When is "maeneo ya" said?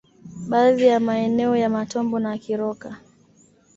0.99-1.69